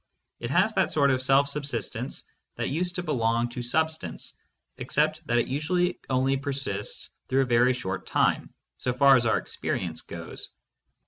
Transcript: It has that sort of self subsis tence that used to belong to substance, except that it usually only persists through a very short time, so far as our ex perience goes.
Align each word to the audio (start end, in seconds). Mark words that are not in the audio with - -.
It 0.39 0.49
has 0.49 0.73
that 0.73 0.91
sort 0.91 1.11
of 1.11 1.21
self 1.21 1.45
subsis 1.45 1.95
tence 1.95 2.23
that 2.55 2.71
used 2.71 2.95
to 2.95 3.03
belong 3.03 3.49
to 3.49 3.61
substance, 3.61 4.33
except 4.77 5.21
that 5.27 5.37
it 5.37 5.45
usually 5.47 5.99
only 6.09 6.37
persists 6.37 7.11
through 7.27 7.41
a 7.41 7.45
very 7.45 7.73
short 7.73 8.07
time, 8.07 8.51
so 8.79 8.93
far 8.93 9.15
as 9.15 9.27
our 9.27 9.37
ex 9.37 9.55
perience 9.57 10.01
goes. 10.07 10.49